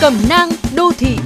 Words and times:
Cẩm 0.00 0.14
nang 0.28 0.48
đô 0.76 0.92
thị 0.98 1.16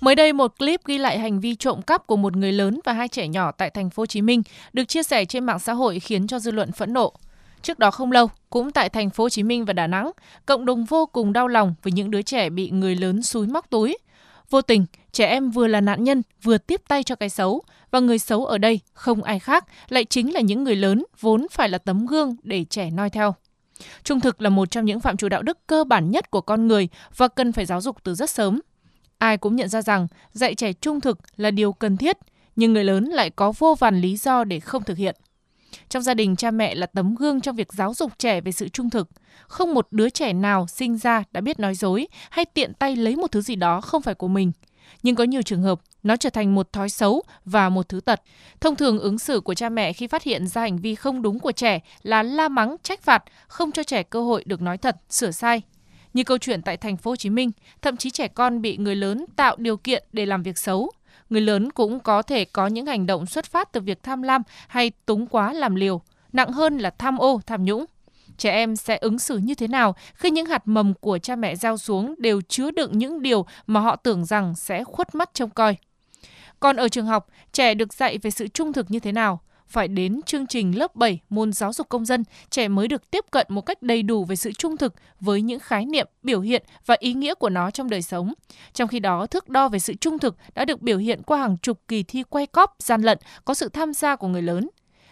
Mới 0.00 0.14
đây 0.14 0.32
một 0.32 0.58
clip 0.58 0.80
ghi 0.84 0.98
lại 0.98 1.18
hành 1.18 1.40
vi 1.40 1.54
trộm 1.54 1.82
cắp 1.82 2.06
của 2.06 2.16
một 2.16 2.36
người 2.36 2.52
lớn 2.52 2.80
và 2.84 2.92
hai 2.92 3.08
trẻ 3.08 3.28
nhỏ 3.28 3.52
tại 3.52 3.70
thành 3.70 3.90
phố 3.90 4.00
Hồ 4.00 4.06
Chí 4.06 4.22
Minh 4.22 4.42
được 4.72 4.84
chia 4.84 5.02
sẻ 5.02 5.24
trên 5.24 5.44
mạng 5.44 5.58
xã 5.58 5.72
hội 5.72 6.00
khiến 6.00 6.26
cho 6.26 6.38
dư 6.38 6.50
luận 6.50 6.72
phẫn 6.72 6.92
nộ. 6.92 7.12
Trước 7.62 7.78
đó 7.78 7.90
không 7.90 8.12
lâu, 8.12 8.30
cũng 8.50 8.72
tại 8.72 8.88
thành 8.88 9.10
phố 9.10 9.24
Hồ 9.24 9.28
Chí 9.28 9.42
Minh 9.42 9.64
và 9.64 9.72
Đà 9.72 9.86
Nẵng, 9.86 10.10
cộng 10.46 10.64
đồng 10.64 10.84
vô 10.84 11.06
cùng 11.06 11.32
đau 11.32 11.48
lòng 11.48 11.74
với 11.82 11.92
những 11.92 12.10
đứa 12.10 12.22
trẻ 12.22 12.50
bị 12.50 12.70
người 12.70 12.96
lớn 12.96 13.22
xúi 13.22 13.46
móc 13.46 13.70
túi. 13.70 13.98
Vô 14.50 14.62
tình, 14.62 14.86
trẻ 15.12 15.26
em 15.26 15.50
vừa 15.50 15.66
là 15.66 15.80
nạn 15.80 16.04
nhân, 16.04 16.22
vừa 16.42 16.58
tiếp 16.58 16.80
tay 16.88 17.02
cho 17.02 17.14
cái 17.14 17.28
xấu, 17.28 17.62
và 17.90 18.00
người 18.00 18.18
xấu 18.18 18.46
ở 18.46 18.58
đây 18.58 18.80
không 18.92 19.22
ai 19.22 19.38
khác, 19.38 19.64
lại 19.88 20.04
chính 20.04 20.34
là 20.34 20.40
những 20.40 20.64
người 20.64 20.76
lớn 20.76 21.04
vốn 21.20 21.46
phải 21.50 21.68
là 21.68 21.78
tấm 21.78 22.06
gương 22.06 22.36
để 22.42 22.64
trẻ 22.64 22.90
noi 22.90 23.10
theo. 23.10 23.34
Trung 24.04 24.20
thực 24.20 24.42
là 24.42 24.50
một 24.50 24.70
trong 24.70 24.84
những 24.84 25.00
phạm 25.00 25.16
trù 25.16 25.28
đạo 25.28 25.42
đức 25.42 25.58
cơ 25.66 25.84
bản 25.84 26.10
nhất 26.10 26.30
của 26.30 26.40
con 26.40 26.68
người 26.68 26.88
và 27.16 27.28
cần 27.28 27.52
phải 27.52 27.66
giáo 27.66 27.80
dục 27.80 27.96
từ 28.04 28.14
rất 28.14 28.30
sớm. 28.30 28.60
Ai 29.18 29.38
cũng 29.38 29.56
nhận 29.56 29.68
ra 29.68 29.82
rằng 29.82 30.06
dạy 30.32 30.54
trẻ 30.54 30.72
trung 30.72 31.00
thực 31.00 31.18
là 31.36 31.50
điều 31.50 31.72
cần 31.72 31.96
thiết, 31.96 32.16
nhưng 32.56 32.72
người 32.72 32.84
lớn 32.84 33.04
lại 33.04 33.30
có 33.30 33.52
vô 33.58 33.74
vàn 33.74 34.00
lý 34.00 34.16
do 34.16 34.44
để 34.44 34.60
không 34.60 34.84
thực 34.84 34.96
hiện. 34.96 35.16
Trong 35.88 36.02
gia 36.02 36.14
đình, 36.14 36.36
cha 36.36 36.50
mẹ 36.50 36.74
là 36.74 36.86
tấm 36.86 37.14
gương 37.14 37.40
trong 37.40 37.56
việc 37.56 37.72
giáo 37.72 37.94
dục 37.94 38.12
trẻ 38.18 38.40
về 38.40 38.52
sự 38.52 38.68
trung 38.68 38.90
thực. 38.90 39.08
Không 39.48 39.74
một 39.74 39.88
đứa 39.90 40.10
trẻ 40.10 40.32
nào 40.32 40.66
sinh 40.66 40.96
ra 40.96 41.22
đã 41.32 41.40
biết 41.40 41.60
nói 41.60 41.74
dối 41.74 42.08
hay 42.30 42.44
tiện 42.44 42.74
tay 42.74 42.96
lấy 42.96 43.16
một 43.16 43.32
thứ 43.32 43.40
gì 43.40 43.56
đó 43.56 43.80
không 43.80 44.02
phải 44.02 44.14
của 44.14 44.28
mình. 44.28 44.52
Nhưng 45.02 45.14
có 45.16 45.24
nhiều 45.24 45.42
trường 45.42 45.62
hợp 45.62 45.80
nó 46.02 46.16
trở 46.16 46.30
thành 46.30 46.54
một 46.54 46.72
thói 46.72 46.88
xấu 46.88 47.22
và 47.44 47.68
một 47.68 47.88
thứ 47.88 48.00
tật. 48.00 48.22
Thông 48.60 48.76
thường 48.76 48.98
ứng 48.98 49.18
xử 49.18 49.40
của 49.40 49.54
cha 49.54 49.68
mẹ 49.68 49.92
khi 49.92 50.06
phát 50.06 50.22
hiện 50.22 50.46
ra 50.46 50.60
hành 50.60 50.78
vi 50.78 50.94
không 50.94 51.22
đúng 51.22 51.38
của 51.38 51.52
trẻ 51.52 51.80
là 52.02 52.22
la 52.22 52.48
mắng, 52.48 52.76
trách 52.82 53.02
phạt, 53.02 53.24
không 53.48 53.72
cho 53.72 53.82
trẻ 53.82 54.02
cơ 54.02 54.22
hội 54.22 54.44
được 54.46 54.62
nói 54.62 54.78
thật, 54.78 54.96
sửa 55.10 55.30
sai. 55.30 55.62
Như 56.14 56.24
câu 56.24 56.38
chuyện 56.38 56.62
tại 56.62 56.76
thành 56.76 56.96
phố 56.96 57.10
Hồ 57.10 57.16
Chí 57.16 57.30
Minh, 57.30 57.50
thậm 57.82 57.96
chí 57.96 58.10
trẻ 58.10 58.28
con 58.28 58.62
bị 58.62 58.76
người 58.76 58.96
lớn 58.96 59.24
tạo 59.36 59.56
điều 59.58 59.76
kiện 59.76 60.04
để 60.12 60.26
làm 60.26 60.42
việc 60.42 60.58
xấu, 60.58 60.90
người 61.30 61.40
lớn 61.40 61.70
cũng 61.70 62.00
có 62.00 62.22
thể 62.22 62.44
có 62.44 62.66
những 62.66 62.86
hành 62.86 63.06
động 63.06 63.26
xuất 63.26 63.44
phát 63.44 63.72
từ 63.72 63.80
việc 63.80 64.02
tham 64.02 64.22
lam 64.22 64.42
hay 64.68 64.90
túng 64.90 65.26
quá 65.26 65.52
làm 65.52 65.74
liều, 65.74 66.00
nặng 66.32 66.52
hơn 66.52 66.78
là 66.78 66.90
tham 66.90 67.18
ô, 67.18 67.40
tham 67.46 67.64
nhũng. 67.64 67.84
Trẻ 68.38 68.50
em 68.50 68.76
sẽ 68.76 68.96
ứng 68.96 69.18
xử 69.18 69.38
như 69.38 69.54
thế 69.54 69.68
nào 69.68 69.94
khi 70.14 70.30
những 70.30 70.46
hạt 70.46 70.62
mầm 70.64 70.94
của 70.94 71.18
cha 71.18 71.36
mẹ 71.36 71.56
gieo 71.56 71.76
xuống 71.76 72.14
đều 72.18 72.40
chứa 72.40 72.70
đựng 72.70 72.98
những 72.98 73.22
điều 73.22 73.46
mà 73.66 73.80
họ 73.80 73.96
tưởng 73.96 74.24
rằng 74.24 74.54
sẽ 74.54 74.84
khuất 74.84 75.14
mắt 75.14 75.30
trông 75.34 75.50
coi. 75.50 75.76
Còn 76.60 76.76
ở 76.76 76.88
trường 76.88 77.06
học, 77.06 77.26
trẻ 77.52 77.74
được 77.74 77.94
dạy 77.94 78.18
về 78.18 78.30
sự 78.30 78.48
trung 78.48 78.72
thực 78.72 78.90
như 78.90 78.98
thế 78.98 79.12
nào? 79.12 79.40
Phải 79.68 79.88
đến 79.88 80.20
chương 80.26 80.46
trình 80.46 80.78
lớp 80.78 80.94
7 80.94 81.20
môn 81.28 81.52
giáo 81.52 81.72
dục 81.72 81.88
công 81.88 82.04
dân, 82.04 82.24
trẻ 82.50 82.68
mới 82.68 82.88
được 82.88 83.10
tiếp 83.10 83.24
cận 83.30 83.46
một 83.50 83.60
cách 83.60 83.82
đầy 83.82 84.02
đủ 84.02 84.24
về 84.24 84.36
sự 84.36 84.52
trung 84.52 84.76
thực 84.76 84.94
với 85.20 85.42
những 85.42 85.60
khái 85.60 85.84
niệm, 85.84 86.08
biểu 86.22 86.40
hiện 86.40 86.62
và 86.86 86.96
ý 86.98 87.14
nghĩa 87.14 87.34
của 87.34 87.48
nó 87.48 87.70
trong 87.70 87.90
đời 87.90 88.02
sống. 88.02 88.32
Trong 88.72 88.88
khi 88.88 89.00
đó, 89.00 89.26
thước 89.26 89.48
đo 89.48 89.68
về 89.68 89.78
sự 89.78 89.94
trung 89.94 90.18
thực 90.18 90.36
đã 90.54 90.64
được 90.64 90.82
biểu 90.82 90.98
hiện 90.98 91.22
qua 91.22 91.38
hàng 91.38 91.58
chục 91.58 91.80
kỳ 91.88 92.02
thi 92.02 92.22
quay 92.22 92.46
cóp, 92.46 92.76
gian 92.78 93.02
lận, 93.02 93.18
có 93.44 93.54
sự 93.54 93.68
tham 93.68 93.94
gia 93.94 94.16
của 94.16 94.28
người 94.28 94.42
lớn. 94.42 94.68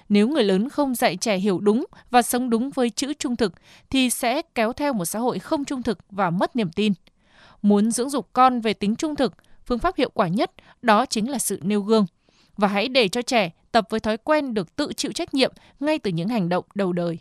Nếu 0.08 0.28
người 0.28 0.44
lớn 0.44 0.68
không 0.68 0.94
dạy 0.94 1.16
trẻ 1.16 1.36
hiểu 1.36 1.58
đúng 1.58 1.84
và 2.10 2.22
sống 2.22 2.50
đúng 2.50 2.70
với 2.70 2.90
chữ 2.90 3.12
trung 3.18 3.36
thực 3.36 3.52
thì 3.90 4.10
sẽ 4.10 4.42
kéo 4.54 4.72
theo 4.72 4.92
một 4.92 5.04
xã 5.04 5.18
hội 5.18 5.38
không 5.38 5.64
trung 5.64 5.82
thực 5.82 5.98
và 6.10 6.30
mất 6.30 6.56
niềm 6.56 6.72
tin. 6.72 6.92
Muốn 7.62 7.90
dưỡng 7.90 8.10
dục 8.10 8.28
con 8.32 8.60
về 8.60 8.74
tính 8.74 8.96
trung 8.96 9.16
thực, 9.16 9.34
phương 9.66 9.78
pháp 9.78 9.96
hiệu 9.96 10.10
quả 10.14 10.28
nhất 10.28 10.50
đó 10.82 11.06
chính 11.06 11.30
là 11.30 11.38
sự 11.38 11.60
nêu 11.62 11.80
gương. 11.80 12.06
Và 12.56 12.68
hãy 12.68 12.88
để 12.88 13.08
cho 13.08 13.22
trẻ 13.22 13.50
tập 13.72 13.86
với 13.90 14.00
thói 14.00 14.16
quen 14.16 14.54
được 14.54 14.76
tự 14.76 14.92
chịu 14.96 15.12
trách 15.12 15.34
nhiệm 15.34 15.52
ngay 15.80 15.98
từ 15.98 16.10
những 16.10 16.28
hành 16.28 16.48
động 16.48 16.64
đầu 16.74 16.92
đời. 16.92 17.18